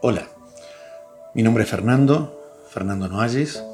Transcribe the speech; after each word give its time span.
Hola, 0.00 0.28
mi 1.34 1.42
nombre 1.42 1.64
es 1.64 1.70
Fernando, 1.70 2.40
Fernando 2.70 3.08
Noalles, 3.08 3.64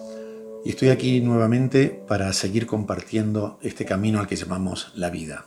y 0.65 0.71
estoy 0.71 0.89
aquí 0.89 1.21
nuevamente 1.21 2.03
para 2.09 2.33
seguir 2.33 2.67
compartiendo 2.67 3.59
este 3.61 3.85
camino 3.85 4.21
al 4.21 4.27
que 4.27 4.37
llamamos 4.37 4.91
la 4.95 5.11
vida. 5.11 5.45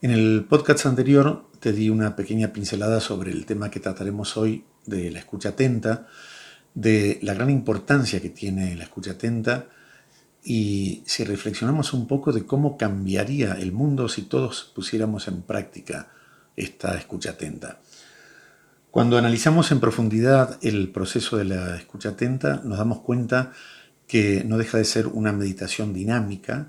En 0.00 0.12
el 0.12 0.46
podcast 0.48 0.86
anterior 0.86 1.44
te 1.60 1.74
di 1.74 1.90
una 1.90 2.16
pequeña 2.16 2.54
pincelada 2.54 3.00
sobre 3.00 3.32
el 3.32 3.44
tema 3.44 3.70
que 3.70 3.80
trataremos 3.80 4.38
hoy 4.38 4.64
de 4.86 5.10
la 5.10 5.18
escucha 5.18 5.50
atenta, 5.50 6.06
de 6.72 7.18
la 7.20 7.34
gran 7.34 7.50
importancia 7.50 8.22
que 8.22 8.30
tiene 8.30 8.74
la 8.76 8.84
escucha 8.84 9.10
atenta 9.10 9.66
y 10.42 11.02
si 11.04 11.22
reflexionamos 11.22 11.92
un 11.92 12.06
poco 12.06 12.32
de 12.32 12.46
cómo 12.46 12.78
cambiaría 12.78 13.58
el 13.60 13.72
mundo 13.72 14.08
si 14.08 14.22
todos 14.22 14.72
pusiéramos 14.74 15.28
en 15.28 15.42
práctica 15.42 16.08
esta 16.56 16.96
escucha 16.96 17.32
atenta. 17.32 17.80
Cuando 18.94 19.18
analizamos 19.18 19.72
en 19.72 19.80
profundidad 19.80 20.56
el 20.62 20.88
proceso 20.92 21.36
de 21.36 21.44
la 21.44 21.74
escucha 21.74 22.10
atenta, 22.10 22.62
nos 22.62 22.78
damos 22.78 23.00
cuenta 23.00 23.50
que 24.06 24.44
no 24.44 24.56
deja 24.56 24.78
de 24.78 24.84
ser 24.84 25.08
una 25.08 25.32
meditación 25.32 25.92
dinámica, 25.92 26.68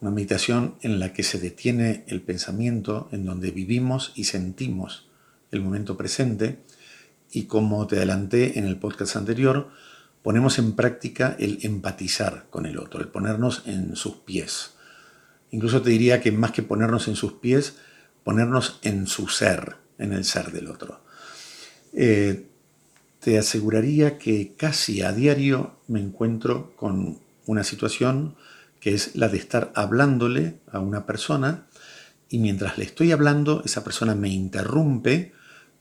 una 0.00 0.10
meditación 0.10 0.74
en 0.80 0.98
la 0.98 1.12
que 1.12 1.22
se 1.22 1.38
detiene 1.38 2.02
el 2.08 2.20
pensamiento, 2.20 3.08
en 3.12 3.24
donde 3.24 3.52
vivimos 3.52 4.12
y 4.16 4.24
sentimos 4.24 5.08
el 5.52 5.60
momento 5.60 5.96
presente, 5.96 6.64
y 7.30 7.44
como 7.44 7.86
te 7.86 7.98
adelanté 7.98 8.58
en 8.58 8.66
el 8.66 8.76
podcast 8.76 9.14
anterior, 9.14 9.68
ponemos 10.22 10.58
en 10.58 10.72
práctica 10.72 11.36
el 11.38 11.60
empatizar 11.62 12.46
con 12.50 12.66
el 12.66 12.76
otro, 12.76 12.98
el 12.98 13.06
ponernos 13.06 13.62
en 13.66 13.94
sus 13.94 14.16
pies. 14.16 14.74
Incluso 15.52 15.80
te 15.80 15.90
diría 15.90 16.20
que 16.20 16.32
más 16.32 16.50
que 16.50 16.64
ponernos 16.64 17.06
en 17.06 17.14
sus 17.14 17.34
pies, 17.34 17.76
ponernos 18.24 18.80
en 18.82 19.06
su 19.06 19.28
ser, 19.28 19.76
en 19.96 20.12
el 20.12 20.24
ser 20.24 20.50
del 20.50 20.66
otro. 20.66 21.05
Eh, 21.98 22.46
te 23.20 23.38
aseguraría 23.38 24.18
que 24.18 24.52
casi 24.54 25.00
a 25.00 25.12
diario 25.12 25.76
me 25.88 25.98
encuentro 25.98 26.76
con 26.76 27.18
una 27.46 27.64
situación 27.64 28.36
que 28.80 28.92
es 28.92 29.16
la 29.16 29.28
de 29.28 29.38
estar 29.38 29.72
hablándole 29.74 30.60
a 30.70 30.78
una 30.78 31.06
persona 31.06 31.66
y 32.28 32.38
mientras 32.38 32.76
le 32.76 32.84
estoy 32.84 33.12
hablando, 33.12 33.62
esa 33.64 33.82
persona 33.82 34.14
me 34.14 34.28
interrumpe 34.28 35.32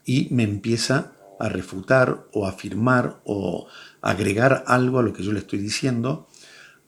y 0.06 0.30
me 0.32 0.44
empieza 0.44 1.12
a 1.38 1.50
refutar 1.50 2.24
o 2.32 2.48
afirmar 2.48 3.20
o 3.26 3.68
agregar 4.02 4.64
algo 4.68 5.00
a 5.00 5.04
lo 5.04 5.12
que 5.12 5.24
yo 5.24 5.34
le 5.34 5.40
estoy 5.40 5.60
diciendo, 5.60 6.30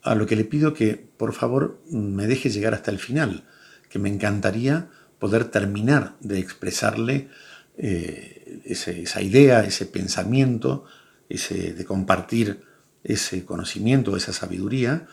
a 0.04 0.16
lo 0.16 0.26
que 0.26 0.38
le 0.38 0.46
pido 0.46 0.74
que 0.74 0.96
por 1.18 1.34
favor 1.34 1.82
me 1.92 2.28
deje 2.28 2.50
llegar 2.50 2.74
hasta 2.74 2.92
el 2.92 3.00
final, 3.00 3.44
que 3.90 4.00
me 4.00 4.08
encantaría 4.08 4.88
poder 5.20 5.46
terminar 5.46 6.16
de 6.22 6.40
expresarle 6.40 7.30
eh, 7.78 8.62
esa 8.66 9.22
idea, 9.22 9.64
ese 9.64 9.86
pensamiento, 9.86 10.86
ese, 11.30 11.74
de 11.74 11.86
compartir 11.86 12.62
ese 13.04 13.46
conocimiento, 13.46 14.18
esa 14.18 14.34
sabiduría, 14.34 15.08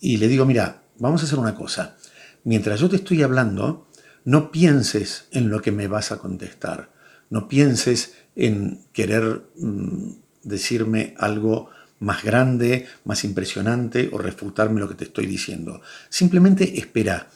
y 0.00 0.16
le 0.16 0.28
digo, 0.28 0.44
mira, 0.44 0.82
vamos 0.98 1.22
a 1.22 1.24
hacer 1.24 1.38
una 1.38 1.54
cosa. 1.54 1.96
Mientras 2.44 2.80
yo 2.80 2.88
te 2.88 2.96
estoy 2.96 3.22
hablando, 3.22 3.88
no 4.24 4.50
pienses 4.50 5.26
en 5.30 5.50
lo 5.50 5.62
que 5.62 5.72
me 5.72 5.88
vas 5.88 6.12
a 6.12 6.18
contestar, 6.18 6.92
no 7.30 7.48
pienses 7.48 8.14
en 8.34 8.80
querer 8.92 9.42
mm, 9.56 10.12
decirme 10.42 11.14
algo 11.18 11.70
más 11.98 12.24
grande, 12.24 12.86
más 13.04 13.24
impresionante 13.24 14.08
o 14.12 14.18
refutarme 14.18 14.80
lo 14.80 14.88
que 14.88 14.94
te 14.94 15.04
estoy 15.04 15.26
diciendo. 15.26 15.82
Simplemente 16.08 16.78
espera, 16.78 17.28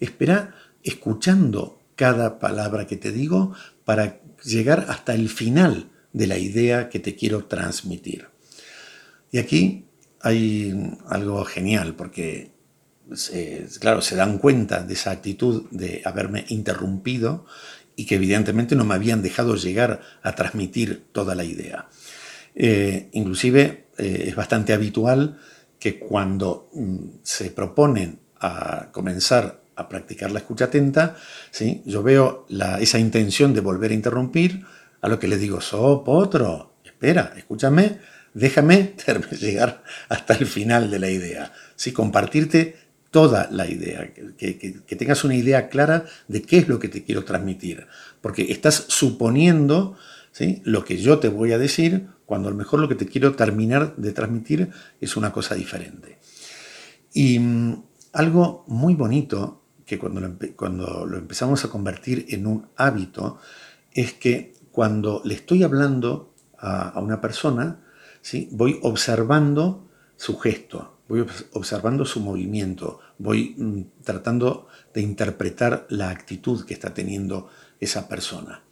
espera 0.00 0.54
escuchando 0.82 1.82
cada 1.96 2.38
palabra 2.38 2.86
que 2.86 2.96
te 2.96 3.12
digo 3.12 3.54
para 3.86 4.20
llegar 4.44 4.86
hasta 4.88 5.14
el 5.14 5.30
final 5.30 5.90
de 6.12 6.26
la 6.26 6.36
idea 6.36 6.90
que 6.90 6.98
te 6.98 7.14
quiero 7.14 7.44
transmitir. 7.44 8.26
Y 9.30 9.38
aquí 9.38 9.86
hay 10.20 10.74
algo 11.08 11.44
genial, 11.44 11.94
porque, 11.94 12.50
claro, 13.80 14.02
se 14.02 14.16
dan 14.16 14.38
cuenta 14.38 14.82
de 14.82 14.94
esa 14.94 15.12
actitud 15.12 15.70
de 15.70 16.02
haberme 16.04 16.44
interrumpido 16.48 17.46
y 17.94 18.06
que 18.06 18.16
evidentemente 18.16 18.74
no 18.74 18.84
me 18.84 18.96
habían 18.96 19.22
dejado 19.22 19.54
llegar 19.54 20.00
a 20.22 20.34
transmitir 20.34 21.06
toda 21.12 21.36
la 21.36 21.44
idea. 21.44 21.88
Eh, 22.56 23.08
inclusive 23.12 23.86
eh, 23.96 24.24
es 24.26 24.34
bastante 24.34 24.72
habitual 24.72 25.38
que 25.78 26.00
cuando 26.00 26.70
mm, 26.74 27.18
se 27.22 27.52
proponen 27.52 28.18
a 28.40 28.90
comenzar 28.90 29.62
a 29.76 29.88
practicar 29.88 30.30
la 30.30 30.40
escucha 30.40 30.66
atenta, 30.66 31.16
¿sí? 31.50 31.82
yo 31.84 32.02
veo 32.02 32.46
esa 32.80 32.98
intención 32.98 33.54
de 33.54 33.60
volver 33.60 33.90
a 33.90 33.94
interrumpir, 33.94 34.64
a 35.00 35.08
lo 35.08 35.18
que 35.18 35.28
le 35.28 35.36
digo, 35.36 35.60
so 35.60 36.02
potro, 36.02 36.78
espera, 36.84 37.34
escúchame, 37.36 37.98
déjame 38.34 38.94
llegar 39.40 39.82
hasta 40.08 40.34
el 40.34 40.46
final 40.46 40.90
de 40.90 40.98
la 40.98 41.10
idea, 41.10 41.52
¿sí? 41.76 41.92
compartirte 41.92 42.76
toda 43.10 43.48
la 43.50 43.68
idea, 43.68 44.12
que, 44.12 44.58
que, 44.58 44.96
tengas 44.96 45.24
una 45.24 45.34
idea 45.34 45.68
clara 45.68 46.04
de 46.28 46.42
qué 46.42 46.58
es 46.58 46.68
lo 46.68 46.78
que 46.78 46.88
te 46.88 47.04
quiero 47.04 47.24
transmitir, 47.24 47.86
porque 48.20 48.50
estás 48.50 48.84
suponiendo 48.88 49.96
¿sí? 50.32 50.60
lo 50.64 50.84
que 50.84 50.98
yo 50.98 51.18
te 51.18 51.28
voy 51.28 51.52
a 51.52 51.58
decir, 51.58 52.08
cuando 52.26 52.48
a 52.48 52.50
lo 52.50 52.56
mejor 52.56 52.80
lo 52.80 52.88
que 52.88 52.94
te 52.94 53.06
quiero 53.06 53.34
terminar 53.34 53.96
de 53.96 54.12
transmitir 54.12 54.70
es 55.00 55.16
una 55.16 55.32
cosa 55.32 55.54
diferente. 55.54 56.18
Y 57.14 57.38
mm, 57.38 57.82
algo 58.12 58.64
muy 58.66 58.94
bonito 58.94 59.62
que 59.86 59.98
cuando 59.98 60.20
lo, 60.20 60.36
cuando 60.56 61.06
lo 61.06 61.16
empezamos 61.16 61.64
a 61.64 61.70
convertir 61.70 62.26
en 62.30 62.46
un 62.46 62.66
hábito 62.76 63.38
es 63.92 64.12
que 64.12 64.54
cuando 64.72 65.22
le 65.24 65.34
estoy 65.34 65.62
hablando 65.62 66.34
a, 66.58 67.00
una 67.00 67.20
persona, 67.20 67.80
¿sí? 68.20 68.48
voy 68.52 68.78
observando 68.82 69.88
su 70.16 70.38
gesto, 70.38 70.98
voy 71.08 71.24
observando 71.52 72.04
su 72.04 72.20
movimiento, 72.20 73.00
voy 73.18 73.54
mm, 73.56 74.02
tratando 74.02 74.68
de 74.92 75.02
interpretar 75.02 75.86
la 75.88 76.10
actitud 76.10 76.64
que 76.66 76.74
está 76.74 76.92
teniendo 76.92 77.48
esa 77.80 78.08
persona. 78.08 78.64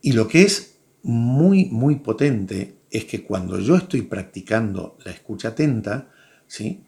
Y 0.00 0.12
lo 0.12 0.28
que 0.28 0.42
es 0.42 0.78
muy, 1.02 1.66
muy 1.66 1.96
potente 1.96 2.78
es 2.90 3.04
que 3.04 3.24
cuando 3.24 3.58
yo 3.58 3.76
estoy 3.76 4.02
practicando 4.02 4.96
la 5.04 5.10
escucha 5.10 5.48
atenta, 5.48 6.10
¿sí? 6.46 6.84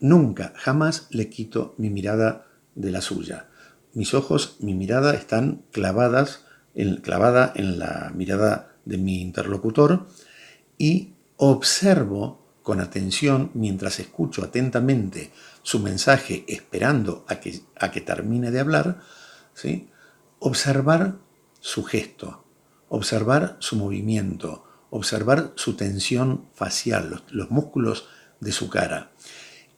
nunca, 0.00 0.52
jamás 0.56 1.08
le 1.10 1.28
quito 1.28 1.74
mi 1.78 1.90
mirada 1.90 2.46
de 2.74 2.90
la 2.90 3.00
suya. 3.00 3.48
Mis 3.92 4.14
ojos, 4.14 4.56
mi 4.60 4.74
mirada 4.74 5.14
están 5.14 5.62
clavadas 5.70 6.44
en, 6.74 6.96
clavada 6.96 7.52
en 7.54 7.78
la 7.78 8.12
mirada 8.14 8.76
de 8.84 8.98
mi 8.98 9.20
interlocutor 9.20 10.06
y 10.78 11.14
observo 11.36 12.44
con 12.62 12.80
atención 12.80 13.50
mientras 13.54 14.00
escucho 14.00 14.42
atentamente 14.42 15.30
su 15.62 15.80
mensaje 15.80 16.44
esperando 16.48 17.24
a 17.28 17.36
que, 17.36 17.60
a 17.78 17.90
que 17.90 18.00
termine 18.00 18.50
de 18.50 18.60
hablar, 18.60 19.00
¿sí? 19.52 19.90
observar 20.38 21.16
su 21.60 21.84
gesto, 21.84 22.44
observar 22.88 23.56
su 23.60 23.76
movimiento, 23.76 24.64
observar 24.90 25.52
su 25.56 25.74
tensión 25.74 26.48
facial, 26.54 27.10
los, 27.10 27.24
los 27.30 27.50
músculos 27.50 28.08
de 28.40 28.52
su 28.52 28.68
cara. 28.68 29.12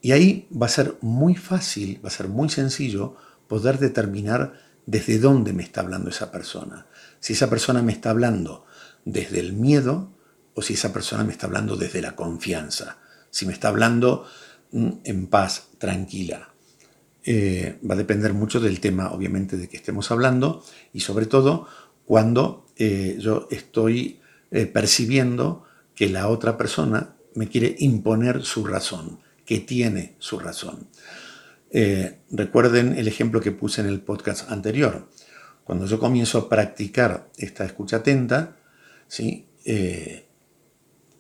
Y 0.07 0.13
ahí 0.13 0.47
va 0.53 0.67
a 0.67 0.69
ser 0.69 0.95
muy 1.01 1.35
fácil, 1.35 2.01
va 2.01 2.11
a 2.11 2.13
ser 2.13 2.29
muy 2.29 2.49
sencillo 2.49 3.17
poder 3.49 3.81
determinar 3.81 4.53
desde 4.87 5.19
dónde 5.19 5.53
me 5.53 5.65
está 5.65 5.81
hablando 5.81 6.11
esa 6.11 6.31
persona. 6.31 6.87
Si 7.19 7.33
esa 7.33 7.51
persona 7.51 7.83
me 7.83 7.91
está 7.91 8.11
hablando 8.11 8.67
desde 9.05 9.41
el 9.41 9.53
miedo 9.53 10.13
o 10.55 10.63
si 10.63 10.75
esa 10.75 10.93
persona 10.93 11.25
me 11.25 11.33
está 11.33 11.49
hablando 11.49 11.75
desde 11.75 12.01
la 12.03 12.15
confianza. 12.15 12.99
Si 13.31 13.47
me 13.47 13.53
está 13.53 13.67
hablando 13.67 14.25
mm, 14.71 14.91
en 15.03 15.27
paz, 15.27 15.71
tranquila. 15.79 16.51
Eh, 17.25 17.81
va 17.83 17.97
a 17.97 17.99
depender 17.99 18.33
mucho 18.33 18.61
del 18.61 18.79
tema, 18.79 19.11
obviamente, 19.11 19.57
de 19.57 19.69
que 19.69 19.77
estemos 19.77 20.13
hablando 20.13 20.65
y 20.93 21.01
sobre 21.01 21.27
todo 21.27 21.67
cuando 22.05 22.69
eh, 22.77 23.17
yo 23.19 23.49
estoy 23.51 24.21
eh, 24.53 24.67
percibiendo 24.67 25.65
que 25.97 26.09
la 26.09 26.29
otra 26.29 26.57
persona 26.57 27.17
me 27.35 27.49
quiere 27.49 27.75
imponer 27.81 28.45
su 28.45 28.65
razón 28.65 29.26
que 29.47 29.61
tiene 29.61 30.17
su 30.19 30.39
razón. 30.39 30.89
Eh, 31.71 32.19
recuerden 32.31 32.99
el 32.99 33.09
ejemplo 33.09 33.41
que 33.41 33.53
puse 33.53 33.81
en 33.81 33.87
el 33.87 34.01
podcast 34.01 34.51
anterior. 34.51 35.09
Cuando 35.65 35.87
yo 35.87 35.99
comienzo 35.99 36.39
a 36.39 36.49
practicar 36.49 37.31
esta 37.39 37.65
escucha 37.65 37.99
atenta, 37.99 38.57
¿sí? 39.09 39.47
Eh, 39.65 40.27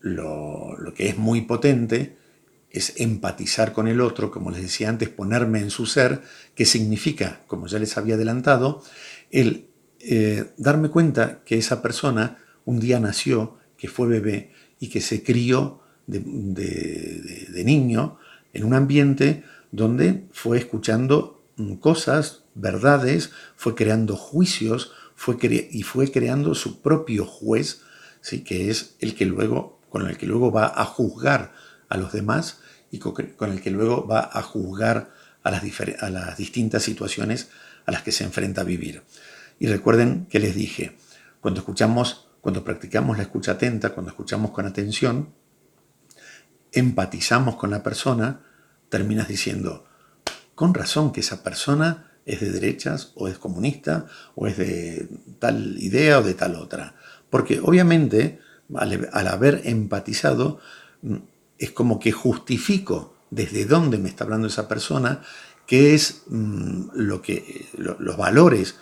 lo, 0.00 0.76
lo, 0.78 0.94
que 0.94 1.08
es 1.08 1.16
muy 1.16 1.42
potente 1.42 2.16
es 2.70 2.94
empatizar 3.00 3.72
con 3.72 3.88
el 3.88 4.00
otro, 4.00 4.30
como 4.30 4.50
les 4.50 4.62
decía 4.62 4.88
antes, 4.88 5.08
ponerme 5.08 5.60
en 5.60 5.70
su 5.70 5.86
ser, 5.86 6.22
que 6.54 6.64
significa, 6.64 7.40
como 7.46 7.66
ya 7.66 7.78
les 7.78 7.96
había 7.96 8.14
adelantado, 8.14 8.82
el 9.30 9.68
eh, 10.00 10.52
darme 10.56 10.90
cuenta 10.90 11.40
que 11.44 11.58
esa 11.58 11.82
persona 11.82 12.38
un 12.64 12.78
día 12.78 13.00
nació, 13.00 13.56
que 13.76 13.88
fue 13.88 14.06
bebé 14.06 14.52
y 14.78 14.88
que 14.88 15.00
se 15.00 15.22
crió 15.22 15.80
de, 16.06 17.62
niño 17.64 18.18
en 18.52 18.64
un 18.64 18.74
ambiente 18.74 19.44
donde 19.72 20.26
fue 20.32 20.58
escuchando 20.58 21.44
mm, 21.56 21.74
cosas, 21.74 22.44
verdades, 22.54 23.30
fue 23.56 23.74
creando 23.74 24.16
juicios, 24.16 24.92
fue 25.14 25.36
y 25.70 25.82
fue 25.82 26.10
creando 26.10 26.54
su 26.54 26.80
propio 26.80 27.24
juez, 27.24 27.82
¿sí? 28.20 28.44
que 28.44 28.70
es 28.70 28.96
el 29.00 29.14
que 29.14 29.26
luego, 29.26 29.80
con 29.88 30.06
el 30.06 30.16
que 30.16 30.26
luego 30.26 30.52
va 30.52 30.72
a 30.74 30.84
juzgar 30.84 31.52
a 31.88 31.96
los 31.96 32.12
demás 32.12 32.60
y 32.90 32.98
con 32.98 33.52
el 33.52 33.60
que 33.60 33.70
luego 33.70 34.06
va 34.06 34.30
a 34.32 34.42
juzgar 34.42 35.10
a 35.42 35.50
las, 35.50 35.62
a 36.00 36.10
las 36.10 36.36
distintas 36.36 36.82
situaciones 36.82 37.48
a 37.86 37.92
las 37.92 38.02
que 38.02 38.12
se 38.12 38.24
enfrenta 38.24 38.62
a 38.62 38.64
vivir. 38.64 39.02
Y 39.58 39.68
recuerden 39.68 40.26
que 40.26 40.40
les 40.40 40.54
dije, 40.54 40.96
cuando 41.40 41.60
escuchamos, 41.60 42.28
cuando 42.40 42.64
practicamos 42.64 43.16
la 43.16 43.22
escucha 43.22 43.52
atenta, 43.52 43.90
cuando 43.90 44.10
escuchamos 44.10 44.50
con 44.50 44.66
atención, 44.66 45.28
empatizamos 46.76 47.56
con 47.56 47.70
la 47.70 47.82
persona, 47.82 48.40
terminas 48.88 49.28
diciendo, 49.28 49.84
con 50.54 50.74
razón 50.74 51.12
que 51.12 51.20
esa 51.20 51.42
persona 51.42 52.12
es 52.24 52.40
de 52.40 52.50
derechas 52.50 53.12
o 53.14 53.28
es 53.28 53.38
comunista 53.38 54.06
o 54.34 54.46
es 54.46 54.56
de 54.56 55.08
tal 55.38 55.76
idea 55.78 56.18
o 56.18 56.22
de 56.22 56.34
tal 56.34 56.56
otra. 56.56 56.94
Porque 57.30 57.60
obviamente 57.60 58.40
al, 58.74 59.28
haber 59.28 59.62
empatizado 59.64 60.58
mm, 61.02 61.16
es 61.58 61.70
como 61.70 61.98
que 62.00 62.12
justifico 62.12 63.14
desde 63.30 63.64
dónde 63.64 63.98
me 63.98 64.08
está 64.08 64.24
hablando 64.24 64.48
esa 64.48 64.68
persona, 64.68 65.22
qué 65.66 65.94
es 65.94 66.22
mm, 66.28 66.88
lo 66.94 67.22
que, 67.22 67.68
los 67.76 68.16
valores 68.16 68.76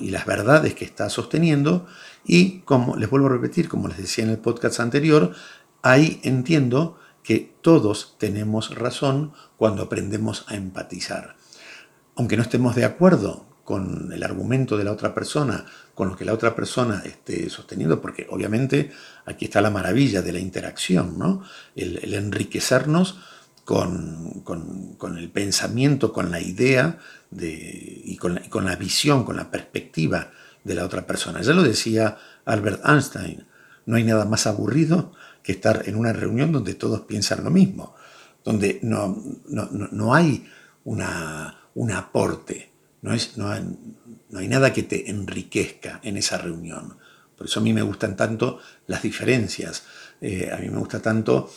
y 0.00 0.10
las 0.10 0.24
verdades 0.24 0.74
que 0.74 0.84
está 0.84 1.10
sosteniendo. 1.10 1.86
Y 2.24 2.60
como 2.60 2.96
les 2.96 3.10
vuelvo 3.10 3.26
a 3.26 3.30
repetir, 3.30 3.68
como 3.68 3.88
les 3.88 3.98
decía 3.98 4.24
en 4.24 4.30
el 4.30 4.38
podcast 4.38 4.78
anterior, 4.80 5.34
ahí 5.82 6.20
entiendo 6.22 6.98
que 7.24 7.56
todos 7.62 8.16
tenemos 8.18 8.76
razón 8.76 9.32
cuando 9.56 9.82
aprendemos 9.82 10.44
a 10.46 10.54
empatizar. 10.54 11.36
Aunque 12.14 12.36
no 12.36 12.42
estemos 12.42 12.76
de 12.76 12.84
acuerdo 12.84 13.46
con 13.64 14.12
el 14.12 14.22
argumento 14.22 14.76
de 14.76 14.84
la 14.84 14.92
otra 14.92 15.14
persona, 15.14 15.64
con 15.94 16.10
lo 16.10 16.16
que 16.16 16.26
la 16.26 16.34
otra 16.34 16.54
persona 16.54 17.02
esté 17.04 17.48
sosteniendo, 17.48 18.00
porque 18.02 18.26
obviamente 18.30 18.92
aquí 19.24 19.46
está 19.46 19.62
la 19.62 19.70
maravilla 19.70 20.20
de 20.20 20.32
la 20.32 20.38
interacción, 20.38 21.18
¿no? 21.18 21.42
el, 21.74 22.12
enriquecernos 22.12 23.18
con, 23.64 24.42
con, 24.42 25.16
el 25.16 25.30
pensamiento, 25.30 26.12
con 26.12 26.30
la 26.30 26.40
idea 26.40 26.98
de, 27.30 28.02
y, 28.04 28.16
con 28.18 28.38
y 28.44 28.48
con 28.50 28.66
la 28.66 28.76
visión, 28.76 29.24
con 29.24 29.38
la 29.38 29.50
perspectiva 29.50 30.30
de 30.62 30.74
la 30.74 30.84
otra 30.84 31.06
persona. 31.06 31.40
Ya 31.40 31.54
lo 31.54 31.62
decía 31.62 32.18
Albert 32.44 32.84
Einstein, 32.86 33.46
no 33.86 33.96
hay 33.96 34.04
nada 34.04 34.26
más 34.26 34.46
aburrido 34.46 35.12
que 35.44 35.52
estar 35.52 35.82
en 35.86 35.94
una 35.94 36.12
reunión 36.12 36.50
donde 36.50 36.74
todos 36.74 37.02
piensan 37.02 37.44
lo 37.44 37.50
mismo, 37.50 37.94
donde 38.42 38.80
no, 38.82 39.22
no, 39.46 40.14
hay 40.14 40.48
una, 40.84 41.68
un 41.74 41.92
aporte, 41.92 42.70
no, 43.02 43.12
es, 43.12 43.36
no, 43.36 43.50
hay, 43.50 43.62
no 44.30 44.38
hay 44.38 44.48
nada 44.48 44.72
que 44.72 44.82
te 44.82 45.10
enriquezca 45.10 46.00
en 46.02 46.16
esa 46.16 46.38
reunión. 46.38 46.96
Por 47.36 47.46
eso 47.46 47.60
a 47.60 47.62
mí 47.62 47.74
me 47.74 47.82
gustan 47.82 48.16
tanto 48.16 48.58
las 48.86 49.02
diferencias, 49.02 49.84
eh, 50.22 50.50
a 50.50 50.56
mí 50.56 50.70
me 50.70 50.78
gusta 50.78 51.02
tanto, 51.02 51.52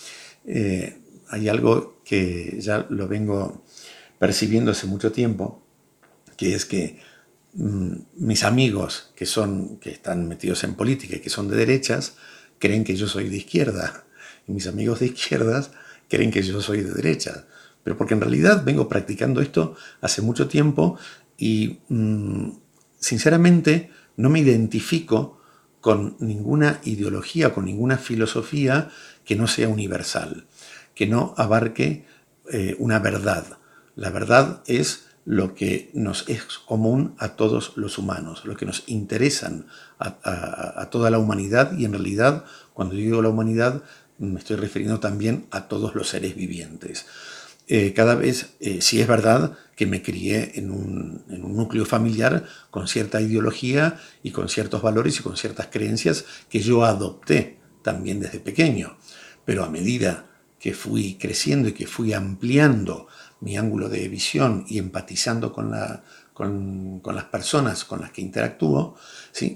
eh, 0.45 1.01
hay 1.29 1.47
algo 1.47 2.01
que 2.03 2.57
ya 2.59 2.85
lo 2.89 3.07
vengo 3.07 3.63
percibiendo 4.19 4.71
hace 4.71 4.85
mucho 4.85 5.13
tiempo, 5.13 5.63
que 6.35 6.55
es 6.55 6.65
que 6.65 6.99
mm, 7.53 7.93
mis 8.17 8.43
amigos 8.43 9.13
que 9.15 9.25
son 9.25 9.77
que 9.77 9.91
están 9.91 10.27
metidos 10.27 10.65
en 10.65 10.75
política 10.75 11.15
y 11.15 11.19
que 11.19 11.29
son 11.29 11.47
de 11.47 11.55
derechas 11.55 12.15
creen 12.59 12.83
que 12.83 12.95
yo 12.95 13.07
soy 13.07 13.29
de 13.29 13.37
izquierda 13.37 14.05
y 14.47 14.51
mis 14.51 14.67
amigos 14.67 14.99
de 14.99 15.07
izquierdas 15.07 15.71
creen 16.09 16.31
que 16.31 16.41
yo 16.41 16.61
soy 16.61 16.81
de 16.81 16.93
derecha. 16.93 17.45
Pero 17.83 17.97
porque 17.97 18.13
en 18.13 18.21
realidad 18.21 18.63
vengo 18.65 18.89
practicando 18.89 19.41
esto 19.41 19.75
hace 20.01 20.21
mucho 20.21 20.47
tiempo 20.47 20.97
y 21.37 21.79
mm, 21.89 22.49
sinceramente 22.99 23.91
no 24.15 24.29
me 24.29 24.39
identifico 24.39 25.39
con 25.81 26.17
ninguna 26.19 26.81
ideología, 26.83 27.53
con 27.53 27.65
ninguna 27.65 27.97
filosofía 27.97 28.89
que 29.23 29.35
no 29.35 29.47
sea 29.47 29.69
universal, 29.69 30.45
que 30.95 31.07
no 31.07 31.33
abarque 31.37 32.05
eh, 32.51 32.75
una 32.79 32.99
verdad. 32.99 33.57
La 33.95 34.09
verdad 34.09 34.63
es 34.67 35.06
lo 35.27 35.55
que 35.55 35.91
nos 35.93 36.23
es 36.29 36.43
común 36.57 37.13
a 37.17 37.35
todos 37.35 37.73
los 37.75 37.97
humanos, 37.97 38.45
lo 38.45 38.55
que 38.55 38.65
nos 38.65 38.85
interesan 38.87 39.65
a, 39.99 40.87
toda 40.89 41.09
la 41.09 41.19
humanidad 41.19 41.77
y 41.77 41.83
en 41.83 41.91
realidad 41.91 42.45
cuando 42.73 42.95
digo 42.95 43.21
la 43.21 43.27
humanidad 43.27 43.83
me 44.19 44.39
estoy 44.39 44.55
refiriendo 44.55 45.01
también 45.01 45.45
a 45.51 45.67
todos 45.67 45.95
los 45.95 46.07
seres 46.07 46.33
vivientes. 46.33 47.07
Eh, 47.67 47.91
cada 47.93 48.15
vez, 48.15 48.55
eh, 48.61 48.79
si 48.79 49.01
es 49.01 49.07
verdad 49.07 49.57
que 49.75 49.85
me 49.85 50.01
crié 50.01 50.53
en 50.55 50.71
un, 50.71 51.25
en 51.29 51.43
un, 51.43 51.57
núcleo 51.57 51.85
familiar 51.85 52.45
con 52.71 52.87
cierta 52.87 53.19
ideología 53.19 53.99
y 54.23 54.31
con 54.31 54.47
ciertos 54.47 54.81
valores 54.81 55.19
y 55.19 55.23
con 55.23 55.35
ciertas 55.35 55.67
creencias 55.67 56.23
que 56.49 56.61
yo 56.61 56.85
adopté 56.85 57.57
también 57.81 58.21
desde 58.21 58.39
pequeño, 58.39 58.97
pero 59.43 59.65
a 59.65 59.69
medida 59.69 60.27
que 60.57 60.73
fui 60.73 61.15
creciendo 61.15 61.67
y 61.67 61.73
que 61.73 61.85
fui 61.85 62.13
ampliando 62.13 63.07
mi 63.39 63.57
ángulo 63.57 63.89
de 63.89 64.07
visión 64.07 64.65
y 64.67 64.79
empatizando 64.79 65.53
con, 65.53 65.71
la, 65.71 66.03
con, 66.33 67.01
las 67.05 67.25
personas 67.25 67.85
con 67.85 68.01
las 68.01 68.11
que 68.11 68.21
interactúo, 68.21 68.95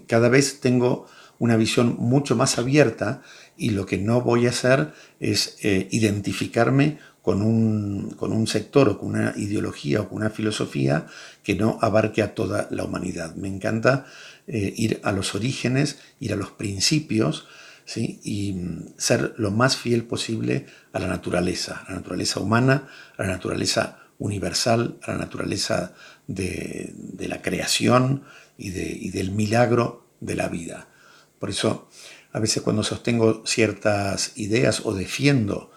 cada 0.07 0.29
vez 0.29 0.59
tengo 0.59 1.07
una 1.39 1.55
visión 1.55 1.95
mucho 1.97 2.35
más 2.35 2.59
abierta 2.59 3.23
y 3.57 3.71
lo 3.71 3.85
que 3.85 3.97
no 3.97 4.21
voy 4.21 4.45
a 4.45 4.51
hacer 4.51 4.93
es 5.19 5.57
eh, 5.63 5.87
identificarme 5.91 6.99
con 7.21 7.41
un, 7.41 8.11
con 8.11 8.31
un, 8.31 8.47
sector 8.47 8.89
o 8.89 8.97
con 8.97 9.09
una 9.09 9.33
ideología 9.37 10.01
o 10.01 10.09
con 10.09 10.17
una 10.17 10.29
filosofía 10.29 11.07
que 11.43 11.55
no 11.55 11.77
abarque 11.81 12.21
a 12.21 12.33
toda 12.33 12.67
la 12.71 12.83
humanidad. 12.83 13.35
Me 13.35 13.47
encanta 13.47 14.05
eh, 14.47 14.73
ir 14.75 14.99
a 15.03 15.11
los 15.11 15.35
orígenes, 15.35 15.99
ir 16.19 16.33
a 16.33 16.35
los 16.35 16.51
principios, 16.51 17.47
y 17.95 18.53
mm, 18.53 18.93
ser 18.97 19.33
lo 19.37 19.51
más 19.51 19.77
fiel 19.77 20.03
posible 20.03 20.65
a 20.93 20.99
la 20.99 21.07
naturaleza, 21.07 21.83
a 21.87 21.91
la 21.91 21.97
naturaleza 21.97 22.39
humana, 22.39 22.87
a 23.17 23.23
la 23.23 23.29
naturaleza 23.29 23.99
universal, 24.21 24.97
a 25.01 25.11
la 25.11 25.17
naturaleza 25.17 25.93
de, 26.27 26.93
la 27.19 27.41
creación 27.41 28.23
y, 28.57 28.69
del 29.09 29.31
milagro 29.31 30.07
de 30.19 30.35
la 30.35 30.47
vida. 30.47 30.87
Por 31.39 31.49
eso, 31.49 31.89
a 32.31 32.39
veces 32.39 32.61
cuando 32.61 32.83
sostengo 32.83 33.43
ciertas 33.45 34.33
ideas 34.37 34.81
o 34.85 34.93
defiendo 34.93 35.71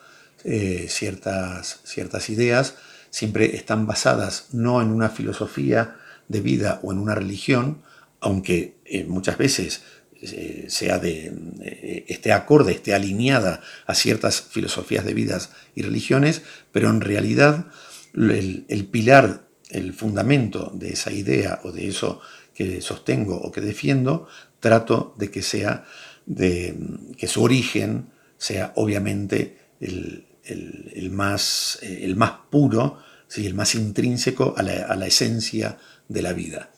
eh, 0.44 0.86
ciertas, 0.90 1.80
ideas, 2.28 2.74
siempre 3.08 3.56
están 3.56 3.86
basadas 3.86 4.48
no 4.52 4.82
en 4.82 4.88
una 4.88 5.08
filosofía 5.08 5.96
de 6.28 6.40
vida 6.40 6.80
o 6.82 6.92
en 6.92 6.98
una 6.98 7.14
religión, 7.14 7.82
aunque 8.20 8.76
eh, 8.84 9.04
muchas 9.04 9.38
veces 9.38 9.82
eh, 10.32 10.66
sea 10.68 10.98
de, 10.98 11.32
eh, 11.62 12.04
esté 12.08 12.32
acorde, 12.32 12.72
esté 12.72 12.94
alineada 12.94 13.60
a 13.86 13.94
ciertas 13.94 14.42
filosofías 14.42 15.04
de 15.04 15.14
vidas 15.14 15.50
y 15.74 15.82
religiones, 15.82 16.42
pero 16.72 16.90
en 16.90 17.00
realidad 17.00 17.66
el, 18.14 18.88
pilar, 18.90 19.46
el 19.70 19.92
fundamento 19.92 20.72
de 20.74 20.90
esa 20.90 21.12
idea 21.12 21.60
o 21.64 21.72
de 21.72 21.88
eso 21.88 22.20
que 22.54 22.80
sostengo 22.80 23.36
o 23.36 23.50
que 23.50 23.60
defiendo, 23.60 24.28
trato 24.60 25.14
de 25.18 25.30
que 25.30 25.42
sea 25.42 25.84
de 26.26 26.74
que 27.18 27.26
su 27.26 27.42
origen 27.42 28.06
sea 28.38 28.72
obviamente 28.76 29.58
el, 29.80 31.10
más, 31.10 31.78
eh, 31.82 32.00
el 32.02 32.16
más 32.16 32.32
puro, 32.50 32.98
¿sí? 33.28 33.46
el 33.46 33.54
más 33.54 33.74
intrínseco 33.74 34.54
a 34.56 34.62
la, 34.62 34.84
a 34.84 34.96
la 34.96 35.06
esencia 35.06 35.78
de 36.08 36.22
la 36.22 36.32
vida. 36.32 36.70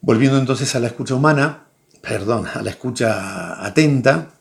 Volviendo 0.00 0.38
entonces 0.38 0.74
a 0.74 0.80
la 0.80 0.88
escucha 0.88 1.14
humana, 1.14 1.63
perdón, 2.06 2.46
a 2.52 2.62
la 2.62 2.70
escucha 2.70 3.64
atenta, 3.64 4.34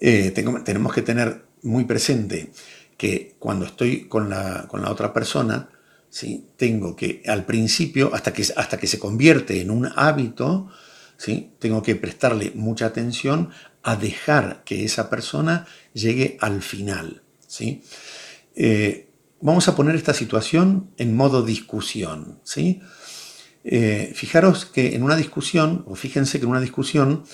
eh, 0.00 0.30
tenemos 0.30 0.92
que 0.92 1.02
tener 1.02 1.44
muy 1.62 1.84
presente 1.84 2.52
que 2.96 3.36
cuando 3.38 3.66
estoy 3.66 4.08
con 4.08 4.30
la, 4.30 4.66
con 4.68 4.82
la 4.82 4.90
otra 4.90 5.12
persona, 5.12 5.68
¿sí? 6.10 6.48
tengo 6.56 6.96
que 6.96 7.22
al 7.26 7.44
principio, 7.44 8.14
hasta 8.14 8.32
que, 8.32 8.44
hasta 8.56 8.78
que 8.78 8.86
se 8.86 8.98
convierte 8.98 9.60
en 9.60 9.70
un 9.70 9.90
hábito, 9.94 10.68
¿sí? 11.16 11.52
tengo 11.58 11.82
que 11.82 11.96
prestarle 11.96 12.52
mucha 12.54 12.86
atención 12.86 13.50
a 13.82 13.96
dejar 13.96 14.62
que 14.64 14.84
esa 14.84 15.10
persona 15.10 15.66
llegue 15.92 16.38
al 16.40 16.62
final. 16.62 17.22
¿sí? 17.46 17.82
Eh, 18.54 19.10
vamos 19.40 19.68
a 19.68 19.76
poner 19.76 19.94
esta 19.94 20.14
situación 20.14 20.90
en 20.96 21.14
modo 21.14 21.42
discusión. 21.42 22.40
¿sí? 22.42 22.80
Eh, 23.70 24.12
fijaros 24.14 24.64
que 24.64 24.96
en 24.96 25.02
una 25.02 25.14
discusión, 25.14 25.84
o 25.86 25.94
fíjense 25.94 26.38
que 26.38 26.46
en 26.46 26.52
una 26.52 26.60
discusión, 26.62 27.24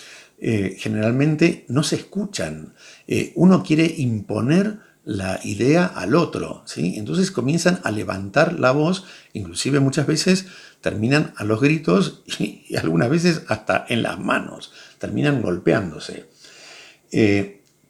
eh, 0.41 0.75
generalmente 0.77 1.65
no 1.69 1.85
se 1.85 1.95
escuchan. 1.95 2.75
Eh, 3.07 3.33
uno 3.37 3.63
quiere 3.63 3.87
imponer 3.99 4.81
la 5.05 5.39
idea 5.45 5.87
al 5.87 6.17
otro, 6.17 6.65
¿sí? 6.67 6.95
Entonces 6.97 7.31
comienzan 7.31 7.81
a 7.85 7.93
levantar 7.93 8.59
la 8.59 8.73
voz, 8.73 9.05
inclusive 9.33 9.79
muchas 9.79 10.09
veces 10.09 10.47
terminan 10.81 11.35
a 11.37 11.45
los 11.45 11.61
gritos 11.61 12.25
y, 12.41 12.75
algunas 12.75 13.11
veces 13.11 13.43
hasta 13.47 13.87
en 13.89 14.03
las 14.03 14.19
manos, 14.19 14.73
terminan 14.99 15.41
golpeándose. 15.41 16.27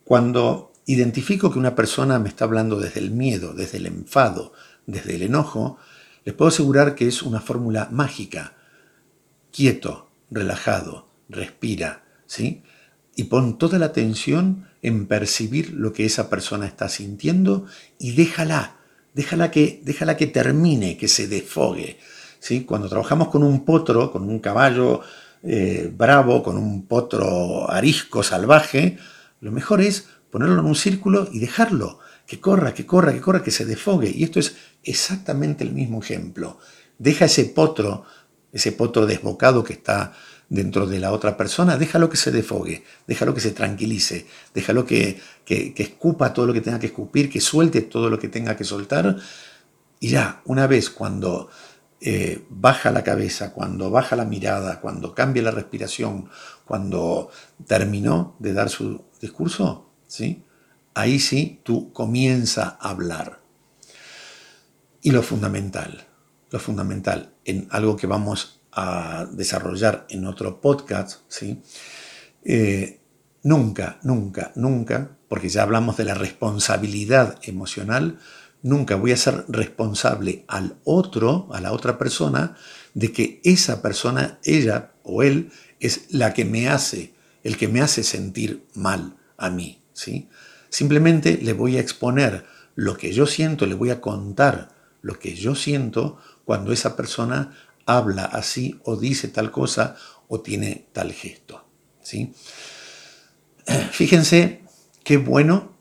cuando 0.05 0.73
identifico 0.85 1.51
que 1.51 1.59
una 1.59 1.75
persona 1.75 2.19
me 2.19 2.29
está 2.29 2.45
hablando 2.45 2.79
desde 2.79 3.01
el 3.01 3.11
miedo, 3.11 3.55
desde 3.55 3.79
el 3.79 3.87
enfado, 3.87 4.53
desde 4.87 5.15
el 5.15 5.23
enojo, 5.23 5.79
les 6.25 6.35
puedo 6.35 6.49
asegurar 6.49 6.95
que 6.95 7.07
es 7.07 7.23
una 7.23 7.41
fórmula 7.41 7.89
mágica. 7.91 8.55
Quieto, 9.53 10.11
relajado, 10.31 11.09
respira, 11.29 12.05
¿sí? 12.27 12.63
Y 13.17 13.25
pon 13.25 13.59
toda 13.59 13.79
la 13.79 13.87
atención 13.87 14.67
en 14.83 15.07
percibir 15.07 15.73
lo 15.73 15.93
que 15.93 16.05
esa 16.05 16.29
persona 16.29 16.67
está 16.67 16.89
sintiendo 16.89 17.67
y 17.99 18.13
déjala, 18.13 18.77
déjala 19.15 19.51
que, 19.51 19.81
déjala 19.85 20.17
que 20.17 20.27
termine, 20.27 20.97
que 20.97 21.09
se 21.09 21.29
desfogue. 21.29 21.99
¿sí? 22.41 22.65
Cuando 22.65 22.89
trabajamos 22.89 23.29
con 23.29 23.43
un 23.43 23.65
potro, 23.65 24.11
con 24.11 24.29
un 24.29 24.41
caballo 24.41 25.01
eh, 25.43 25.91
bravo, 25.97 26.43
con 26.43 26.59
un 26.59 26.87
potro 26.87 27.71
arisco, 27.71 28.23
salvaje, 28.23 28.99
lo 29.41 29.53
mejor 29.53 29.81
es 29.81 30.09
ponerlo 30.31 30.61
en 30.61 30.67
un 30.67 30.75
círculo 30.75 31.29
y 31.33 31.39
dejarlo, 31.39 32.01
que 32.27 32.41
corra, 32.41 32.75
que 32.75 32.87
corra, 32.87 33.13
que 33.13 33.21
corra, 33.21 33.43
que 33.43 33.51
se 33.51 33.65
desfogue. 33.65 34.11
Y 34.15 34.25
esto 34.25 34.41
es 34.41 34.57
exactamente 34.83 35.65
el 35.65 35.73
mismo 35.73 36.01
ejemplo. 36.01 36.59
Deja 36.99 37.27
ese 37.27 37.45
potro, 37.47 38.05
ese 38.53 38.73
potro 38.73 39.07
desbocado 39.07 39.65
que 39.65 39.75
está 39.75 40.13
dentro 40.49 40.87
de 40.87 41.01
la 41.01 41.13
otra 41.13 41.37
persona, 41.37 41.77
déjalo 41.77 42.09
que 42.09 42.17
se 42.17 42.31
defogue, 42.31 42.85
déjalo 43.07 43.35
que 43.35 43.41
se 43.41 43.51
tranquilice, 43.51 44.27
déjalo 44.55 44.85
que, 44.85 45.21
que, 45.45 45.75
escupa 45.77 46.33
todo 46.33 46.47
lo 46.47 46.53
que 46.53 46.61
tenga 46.61 46.79
que 46.79 46.87
escupir, 46.87 47.31
que 47.31 47.41
suelte 47.41 47.83
todo 47.83 48.11
lo 48.11 48.19
que 48.19 48.29
tenga 48.29 48.57
que 48.57 48.65
soltar. 48.65 49.17
Y 50.01 50.09
ya, 50.09 50.43
una 50.45 50.67
vez 50.67 50.91
cuando 50.91 51.49
eh, 52.01 52.45
baja 52.51 52.91
la 52.91 53.03
cabeza, 53.03 53.53
cuando 53.53 53.91
baja 53.91 54.17
la 54.17 54.25
mirada, 54.25 54.81
cuando 54.81 55.15
cambia 55.15 55.43
la 55.43 55.51
respiración, 55.51 56.29
cuando 56.65 57.31
terminó 57.67 58.37
de 58.39 58.53
dar 58.53 58.69
su 58.69 59.03
discurso, 59.21 59.91
¿sí? 60.07 60.45
Ahí 60.95 61.19
sí 61.19 61.61
tú 61.63 61.93
comienza 61.93 62.79
a 62.81 62.91
hablar. 62.91 63.41
Y 65.03 65.11
lo 65.11 65.23
fundamental, 65.23 66.07
lo 66.51 66.59
fundamental 66.59 67.35
en 67.45 67.69
algo 67.71 67.97
que 67.97 68.07
vamos 68.07 68.61
a 68.73 69.27
desarrollar 69.31 70.07
en 70.09 70.27
otro 70.27 70.61
podcast, 70.61 71.21
¿sí? 71.29 71.61
Eh, 72.45 73.01
nunca, 73.43 73.99
nunca, 74.03 74.53
nunca, 74.55 75.17
porque 75.29 75.49
ya 75.49 75.63
hablamos 75.63 75.97
de 75.97 76.05
la 76.05 76.15
responsabilidad 76.15 77.39
emocional, 77.43 78.19
nunca 78.63 78.97
voy 78.97 79.13
a 79.13 79.17
ser 79.17 79.45
responsable 79.49 80.45
al 80.49 80.77
otro, 80.85 81.49
a 81.53 81.61
la 81.61 81.73
otra 81.73 81.99
persona, 81.99 82.57
de 82.95 83.13
que 83.13 83.41
esa 83.45 83.83
persona, 83.83 84.39
ella 84.43 84.93
o 85.03 85.23
él, 85.23 85.53
es 85.81 86.07
la 86.11 86.33
que 86.33 86.45
me 86.45 86.69
hace, 86.69 87.15
el 87.43 87.57
que 87.57 87.69
me 87.69 87.83
hace 87.83 88.03
sentir 88.03 88.67
mal 88.75 89.17
a 89.37 89.51
mí, 89.51 89.83
¿sí? 89.93 90.29
Simplemente 90.75 91.39
le 91.41 91.53
voy 91.53 91.77
a 91.77 91.81
exponer 91.81 92.47
lo 92.75 92.97
que 92.97 93.13
yo 93.13 93.29
siento, 93.29 93.65
le 93.65 93.77
voy 93.77 93.91
a 93.91 94.01
contar 94.01 94.71
lo 95.03 95.21
que 95.21 95.37
yo 95.37 95.55
siento 95.55 96.19
cuando 96.45 96.73
esa 96.73 96.97
persona 96.97 97.57
habla 97.87 98.25
así 98.25 98.81
o 98.83 98.97
dice 98.97 99.29
tal 99.29 99.53
cosa 99.53 99.95
o 100.27 100.41
tiene 100.41 100.89
tal 100.93 101.13
gesto. 101.13 101.65
¿sí? 102.03 102.35
Fíjense 103.93 104.65
qué 105.05 105.17
bueno 105.17 105.77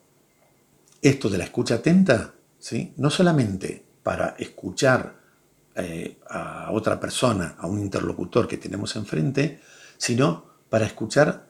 esto 1.01 1.27
de 1.27 1.39
la 1.39 1.45
escucha 1.45 1.73
atenta, 1.73 2.35
¿sí? 2.59 2.93
no 2.97 3.09
solamente 3.09 3.83
para 4.03 4.35
escuchar 4.37 5.15
eh, 5.73 6.19
a 6.29 6.69
otra 6.71 6.99
persona, 6.99 7.55
a 7.57 7.65
un 7.65 7.79
interlocutor 7.79 8.47
que 8.47 8.57
tenemos 8.57 8.95
enfrente, 8.95 9.59
sino 9.97 10.45
para 10.69 10.85
escuchar 10.85 11.47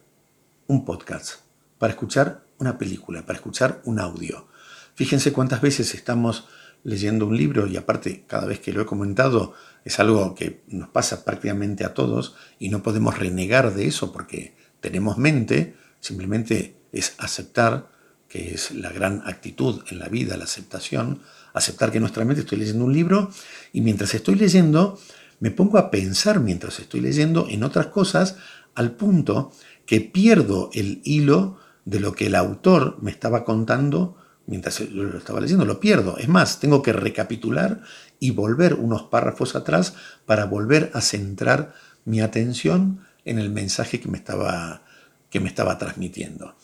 un 0.67 0.85
podcast, 0.85 1.41
para 1.77 1.91
escuchar 1.91 2.42
una 2.59 2.77
película, 2.77 3.25
para 3.25 3.37
escuchar 3.37 3.81
un 3.85 3.99
audio. 3.99 4.47
Fíjense 4.95 5.33
cuántas 5.33 5.61
veces 5.61 5.93
estamos 5.95 6.47
leyendo 6.83 7.25
un 7.25 7.37
libro 7.37 7.67
y 7.67 7.77
aparte 7.77 8.25
cada 8.27 8.45
vez 8.45 8.59
que 8.59 8.73
lo 8.73 8.81
he 8.81 8.85
comentado 8.85 9.53
es 9.85 9.99
algo 9.99 10.35
que 10.35 10.61
nos 10.67 10.89
pasa 10.89 11.23
prácticamente 11.23 11.85
a 11.85 11.93
todos 11.93 12.35
y 12.59 12.69
no 12.69 12.83
podemos 12.83 13.17
renegar 13.17 13.73
de 13.73 13.87
eso 13.87 14.11
porque 14.11 14.55
tenemos 14.81 15.17
mente, 15.17 15.75
simplemente 15.99 16.75
es 16.91 17.15
aceptar 17.17 17.89
que 18.27 18.53
es 18.53 18.71
la 18.71 18.91
gran 18.91 19.21
actitud 19.25 19.83
en 19.91 19.99
la 19.99 20.09
vida, 20.09 20.37
la 20.37 20.43
aceptación, 20.45 21.21
aceptar 21.53 21.91
que 21.91 21.99
nuestra 21.99 22.25
mente 22.25 22.41
estoy 22.41 22.57
leyendo 22.57 22.85
un 22.85 22.93
libro 22.93 23.31
y 23.71 23.81
mientras 23.81 24.13
estoy 24.13 24.35
leyendo 24.35 24.99
me 25.39 25.51
pongo 25.51 25.77
a 25.77 25.91
pensar 25.91 26.39
mientras 26.39 26.79
estoy 26.79 27.01
leyendo 27.01 27.47
en 27.49 27.63
otras 27.63 27.87
cosas 27.87 28.37
al 28.75 28.91
punto 28.91 29.51
que 29.85 30.01
pierdo 30.01 30.69
el 30.73 31.01
hilo 31.03 31.57
de 31.85 31.99
lo 31.99 32.13
que 32.13 32.27
el 32.27 32.35
autor 32.35 32.97
me 33.01 33.11
estaba 33.11 33.43
contando 33.43 34.17
mientras 34.45 34.79
lo 34.91 35.17
estaba 35.17 35.39
leyendo, 35.39 35.65
lo 35.65 35.79
pierdo. 35.79 36.17
Es 36.17 36.27
más, 36.27 36.59
tengo 36.59 36.81
que 36.81 36.93
recapitular 36.93 37.81
y 38.19 38.31
volver 38.31 38.75
unos 38.75 39.03
párrafos 39.03 39.55
atrás 39.55 39.95
para 40.25 40.45
volver 40.45 40.91
a 40.93 41.01
centrar 41.01 41.73
mi 42.05 42.21
atención 42.21 43.05
en 43.25 43.39
el 43.39 43.49
mensaje 43.49 43.99
que 43.99 44.09
me 44.09 44.17
estaba, 44.17 44.83
que 45.29 45.39
me 45.39 45.47
estaba 45.47 45.77
transmitiendo. 45.77 46.55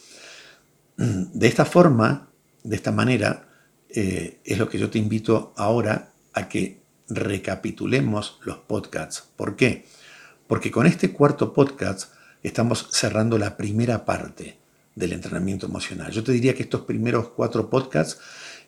De 0.98 1.48
esta 1.48 1.64
forma, 1.64 2.30
de 2.64 2.76
esta 2.76 2.92
manera, 2.92 3.48
eh, 3.90 4.42
es 4.44 4.58
lo 4.58 4.70
que 4.70 4.78
yo 4.78 4.90
te 4.90 5.00
invito 5.00 5.54
ahora 5.56 6.12
a 6.34 6.50
que 6.50 6.82
recapitulemos 7.08 8.40
los 8.44 8.58
podcasts. 8.58 9.24
¿Por 9.36 9.56
qué? 9.56 9.86
Porque 10.48 10.72
con 10.72 10.86
este 10.86 11.14
cuarto 11.14 11.54
podcast 11.54 12.12
estamos 12.44 12.88
cerrando 12.92 13.38
la 13.38 13.56
primera 13.56 14.04
parte 14.06 14.60
del 14.96 15.14
entrenamiento 15.14 15.66
emocional. 15.66 16.12
Yo 16.12 16.24
te 16.24 16.32
diría 16.32 16.54
que 16.54 16.64
estos 16.64 16.82
primeros 16.82 17.30
cuatro 17.30 17.70
podcasts 17.70 18.20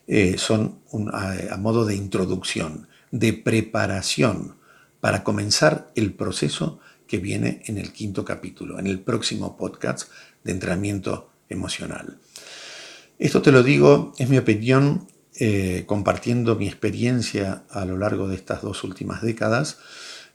eh, 0.06 0.36
son 0.38 0.80
a, 1.12 1.56
modo 1.58 1.84
de 1.84 1.94
introducción, 1.94 2.88
de 3.10 3.32
preparación 3.32 4.56
para 5.00 5.22
comenzar 5.24 5.90
el 5.94 6.14
proceso 6.14 6.80
que 7.06 7.18
viene 7.18 7.62
en 7.66 7.78
el 7.78 7.92
quinto 7.92 8.24
capítulo, 8.24 8.78
en 8.78 8.86
el 8.86 9.00
próximo 9.00 9.56
podcast 9.56 10.10
de 10.44 10.52
entrenamiento 10.52 11.30
emocional. 11.48 12.18
Esto 13.18 13.42
te 13.42 13.52
lo 13.52 13.62
digo, 13.62 14.14
es 14.18 14.28
mi 14.28 14.38
opinión, 14.38 15.08
eh, 15.38 15.84
compartiendo 15.86 16.56
mi 16.56 16.66
experiencia 16.66 17.64
a 17.70 17.84
lo 17.84 17.96
largo 17.98 18.28
de 18.28 18.36
estas 18.36 18.62
dos 18.62 18.84
últimas 18.84 19.22
décadas, 19.22 19.78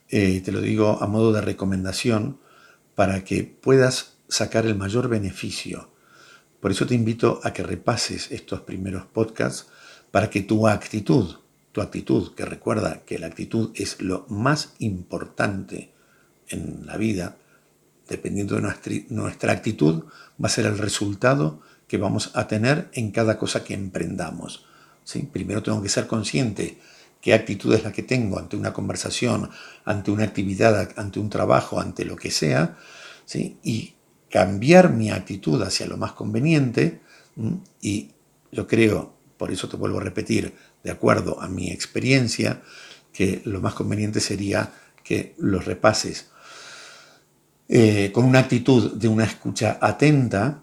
eh, 0.08 0.40
te 0.40 0.52
lo 0.52 0.60
digo 0.60 0.98
a 1.02 1.06
modo 1.06 1.32
de 1.32 1.40
recomendación 1.40 2.38
para 2.94 3.24
que 3.24 3.44
puedas 3.44 4.17
sacar 4.28 4.66
el 4.66 4.74
mayor 4.74 5.08
beneficio. 5.08 5.90
Por 6.60 6.70
eso 6.70 6.86
te 6.86 6.94
invito 6.94 7.40
a 7.44 7.52
que 7.52 7.62
repases 7.62 8.30
estos 8.30 8.60
primeros 8.62 9.06
podcasts 9.06 9.66
para 10.10 10.30
que 10.30 10.42
tu 10.42 10.66
actitud, 10.66 11.36
tu 11.72 11.80
actitud, 11.80 12.34
que 12.34 12.44
recuerda 12.44 13.02
que 13.04 13.18
la 13.18 13.26
actitud 13.26 13.70
es 13.74 14.00
lo 14.00 14.26
más 14.28 14.74
importante 14.78 15.92
en 16.48 16.86
la 16.86 16.96
vida, 16.96 17.36
dependiendo 18.08 18.56
de 18.56 18.62
nuestra, 19.10 19.52
actitud, 19.52 20.04
va 20.42 20.46
a 20.46 20.48
ser 20.48 20.66
el 20.66 20.78
resultado 20.78 21.60
que 21.86 21.98
vamos 21.98 22.30
a 22.34 22.48
tener 22.48 22.88
en 22.94 23.10
cada 23.12 23.38
cosa 23.38 23.64
que 23.64 23.74
emprendamos. 23.74 24.64
¿sí? 25.04 25.28
Primero 25.30 25.62
tengo 25.62 25.82
que 25.82 25.88
ser 25.88 26.06
consciente 26.06 26.78
qué 27.20 27.34
actitud 27.34 27.74
es 27.74 27.84
la 27.84 27.92
que 27.92 28.02
tengo 28.02 28.38
ante 28.38 28.56
una 28.56 28.72
conversación, 28.72 29.50
ante 29.84 30.10
una 30.10 30.24
actividad, 30.24 30.92
ante 30.96 31.20
un 31.20 31.30
trabajo, 31.30 31.80
ante 31.80 32.04
lo 32.04 32.16
que 32.16 32.30
sea, 32.30 32.76
¿sí? 33.24 33.58
y 33.62 33.94
cambiar 34.30 34.92
mi 34.92 35.10
actitud 35.10 35.62
hacia 35.62 35.86
lo 35.86 35.96
más 35.96 36.12
conveniente 36.12 37.00
y 37.80 38.10
yo 38.50 38.66
creo, 38.66 39.14
por 39.36 39.52
eso 39.52 39.68
te 39.68 39.76
vuelvo 39.76 39.98
a 39.98 40.02
repetir, 40.02 40.54
de 40.82 40.90
acuerdo 40.90 41.40
a 41.40 41.48
mi 41.48 41.70
experiencia, 41.70 42.62
que 43.12 43.42
lo 43.44 43.60
más 43.60 43.74
conveniente 43.74 44.20
sería 44.20 44.72
que 45.02 45.34
los 45.38 45.64
repases. 45.64 46.30
Eh, 47.68 48.10
con 48.12 48.24
una 48.24 48.40
actitud 48.40 48.94
de 48.94 49.08
una 49.08 49.24
escucha 49.24 49.78
atenta, 49.80 50.62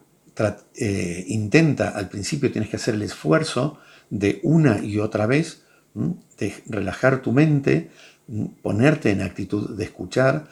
eh, 0.76 1.26
intenta, 1.28 1.90
al 1.90 2.10
principio 2.10 2.52
tienes 2.52 2.70
que 2.70 2.76
hacer 2.76 2.96
el 2.96 3.04
esfuerzo 3.04 3.80
de 4.10 4.40
una 4.44 4.84
y 4.84 5.00
otra 5.00 5.26
vez, 5.26 5.64
de 5.94 6.54
relajar 6.68 7.22
tu 7.22 7.32
mente, 7.32 7.90
ponerte 8.62 9.12
en 9.12 9.22
actitud 9.22 9.78
de 9.78 9.86
escuchar, 9.86 10.50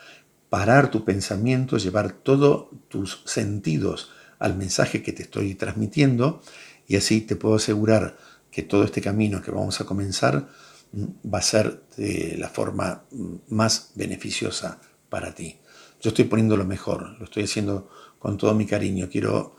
parar 0.53 0.91
tu 0.91 1.03
pensamiento, 1.03 1.79
llevar 1.79 2.12
todos 2.12 2.67
tus 2.88 3.24
sentidos 3.25 4.12
al 4.38 4.55
mensaje 4.55 5.01
que 5.01 5.12
te 5.12 5.24
estoy 5.24 5.55
transmitiendo 5.55 6.43
y 6.88 6.95
así 6.95 7.22
te 7.22 7.36
puedo 7.36 7.55
asegurar 7.55 8.17
que 8.51 8.62
todo 8.62 8.83
este 8.83 9.01
camino 9.01 9.41
que 9.41 9.50
vamos 9.50 9.81
a 9.81 9.86
comenzar 9.86 10.48
mm, 10.91 11.33
va 11.33 11.39
a 11.39 11.41
ser 11.41 11.81
de 11.98 12.36
la 12.38 12.50
forma 12.50 13.03
mm, 13.10 13.36
más 13.48 13.93
beneficiosa 13.95 14.79
para 15.10 15.33
ti. 15.33 15.57
Yo 16.00 16.10
estoy 16.10 16.25
poniendo 16.25 16.55
lo 16.55 16.65
mejor, 16.65 17.17
lo 17.17 17.25
estoy 17.25 17.45
haciendo 17.45 17.89
con 18.19 18.38
todo 18.38 18.53
mi 18.53 18.67
cariño. 18.67 19.10
Quiero 19.12 19.55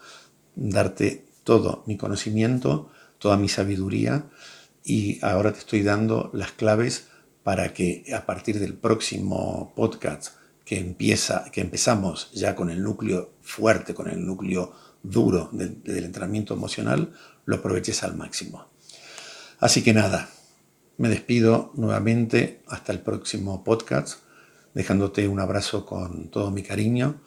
darte 0.55 1.27
todo 1.43 1.83
mi 1.89 1.97
conocimiento, 1.97 2.93
toda 3.19 3.37
mi 3.37 3.49
sabiduría 3.49 4.27
y 4.85 5.19
ahora 5.25 5.53
te 5.53 5.59
estoy 5.59 5.83
dando 5.83 6.31
las 6.35 6.53
claves 6.53 7.09
para 7.43 7.75
que 7.75 8.05
a 8.15 8.27
partir 8.27 8.61
del 8.61 8.75
próximo 8.75 9.73
podcast 9.75 10.44
que, 10.65 10.79
empieza, 10.79 11.51
que 11.53 11.61
empezamos 11.61 12.31
ya 12.33 12.55
con 12.55 12.71
el 12.71 12.83
núcleo 12.83 13.35
fuerte, 13.43 13.95
con 13.95 14.09
el 14.09 14.25
núcleo 14.25 14.73
duro 15.03 15.51
del, 15.53 16.05
entrenamiento 16.05 16.55
emocional, 16.55 17.13
lo 17.45 17.57
aproveches 17.57 18.03
al 18.03 18.17
máximo. 18.17 18.67
Así 19.61 19.83
que 19.83 19.93
nada, 19.93 20.31
me 20.97 21.09
despido 21.09 21.73
nuevamente 21.75 22.63
hasta 22.67 22.93
el 22.93 23.01
próximo 23.01 23.63
podcast. 23.63 24.21
dejándote 24.75 25.29
un 25.29 25.39
abrazo 25.39 25.87
con 25.87 26.31
todo 26.31 26.51
mi 26.51 26.65
cariño 26.65 27.21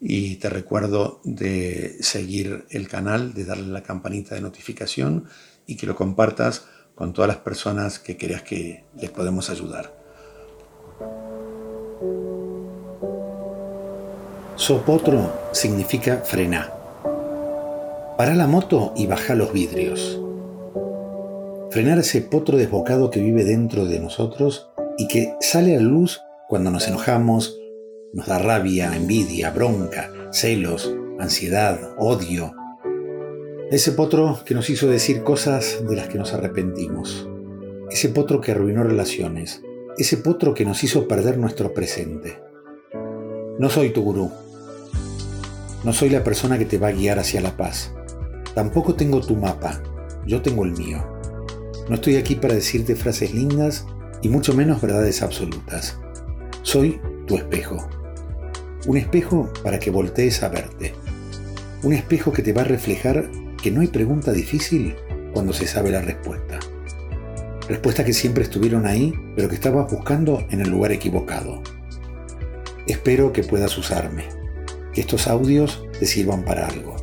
y 0.00 0.36
te 0.36 0.50
recuerdo 0.50 1.22
de 1.24 1.96
seguir 2.02 2.66
el 2.68 2.88
canal, 2.88 3.32
de 3.32 3.46
darle 3.46 3.68
la 3.68 3.82
campanita 3.82 4.34
de 4.34 4.42
notificación 4.42 5.24
y 5.66 5.76
que 5.76 5.86
lo 5.86 5.96
compartas 5.96 6.66
con 6.94 7.14
todas 7.14 7.28
las 7.28 7.38
personas 7.38 7.98
que 7.98 8.18
creas 8.18 8.42
que 8.42 8.84
les 8.96 9.10
podemos 9.10 9.48
ayudar. 9.48 9.94
Sopotro 14.60 15.32
significa 15.52 16.18
frenar. 16.18 16.70
Para 18.18 18.34
la 18.34 18.46
moto 18.46 18.92
y 18.94 19.06
baja 19.06 19.34
los 19.34 19.54
vidrios. 19.54 20.20
Frenar 21.70 21.98
ese 21.98 22.20
potro 22.20 22.58
desbocado 22.58 23.08
que 23.08 23.20
vive 23.20 23.44
dentro 23.44 23.86
de 23.86 24.00
nosotros 24.00 24.68
y 24.98 25.08
que 25.08 25.32
sale 25.40 25.78
a 25.78 25.80
luz 25.80 26.20
cuando 26.46 26.70
nos 26.70 26.86
enojamos, 26.88 27.58
nos 28.12 28.26
da 28.26 28.38
rabia, 28.38 28.94
envidia, 28.94 29.50
bronca, 29.50 30.12
celos, 30.30 30.94
ansiedad, 31.18 31.94
odio. 31.96 32.52
Ese 33.70 33.92
potro 33.92 34.40
que 34.44 34.52
nos 34.52 34.68
hizo 34.68 34.88
decir 34.88 35.22
cosas 35.22 35.78
de 35.88 35.96
las 35.96 36.08
que 36.08 36.18
nos 36.18 36.34
arrepentimos. 36.34 37.26
Ese 37.90 38.10
potro 38.10 38.42
que 38.42 38.52
arruinó 38.52 38.84
relaciones. 38.84 39.62
Ese 39.96 40.18
potro 40.18 40.52
que 40.52 40.66
nos 40.66 40.84
hizo 40.84 41.08
perder 41.08 41.38
nuestro 41.38 41.72
presente. 41.72 42.38
No 43.58 43.70
soy 43.70 43.88
tu 43.88 44.02
gurú. 44.02 44.30
No 45.82 45.94
soy 45.94 46.10
la 46.10 46.22
persona 46.22 46.58
que 46.58 46.66
te 46.66 46.76
va 46.76 46.88
a 46.88 46.92
guiar 46.92 47.18
hacia 47.18 47.40
la 47.40 47.56
paz. 47.56 47.94
Tampoco 48.54 48.94
tengo 48.94 49.20
tu 49.22 49.34
mapa. 49.34 49.80
Yo 50.26 50.42
tengo 50.42 50.64
el 50.64 50.72
mío. 50.72 51.02
No 51.88 51.94
estoy 51.94 52.16
aquí 52.16 52.34
para 52.34 52.52
decirte 52.52 52.94
frases 52.94 53.32
lindas 53.32 53.86
y 54.20 54.28
mucho 54.28 54.52
menos 54.54 54.82
verdades 54.82 55.22
absolutas. 55.22 55.98
Soy 56.62 57.00
tu 57.26 57.36
espejo. 57.36 57.78
Un 58.86 58.98
espejo 58.98 59.50
para 59.64 59.78
que 59.78 59.90
voltees 59.90 60.42
a 60.42 60.50
verte. 60.50 60.92
Un 61.82 61.94
espejo 61.94 62.30
que 62.30 62.42
te 62.42 62.52
va 62.52 62.60
a 62.60 62.66
reflejar 62.66 63.30
que 63.62 63.70
no 63.70 63.80
hay 63.80 63.86
pregunta 63.86 64.32
difícil 64.32 64.96
cuando 65.32 65.54
se 65.54 65.66
sabe 65.66 65.90
la 65.90 66.02
respuesta. 66.02 66.58
Respuestas 67.68 68.04
que 68.04 68.12
siempre 68.12 68.44
estuvieron 68.44 68.86
ahí, 68.86 69.14
pero 69.34 69.48
que 69.48 69.54
estabas 69.54 69.90
buscando 69.90 70.44
en 70.50 70.60
el 70.60 70.68
lugar 70.68 70.92
equivocado. 70.92 71.62
Espero 72.86 73.32
que 73.32 73.44
puedas 73.44 73.78
usarme, 73.78 74.24
que 74.94 75.00
estos 75.00 75.26
audios 75.26 75.82
te 75.98 76.06
sirvan 76.06 76.44
para 76.44 76.66
algo 76.66 76.96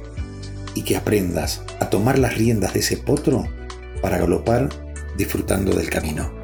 y 0.73 0.83
que 0.83 0.95
aprendas 0.95 1.61
a 1.79 1.89
tomar 1.89 2.19
las 2.19 2.37
riendas 2.37 2.73
de 2.73 2.79
ese 2.79 2.97
potro 2.97 3.47
para 4.01 4.17
galopar 4.17 4.69
disfrutando 5.17 5.73
del 5.73 5.89
camino. 5.89 6.36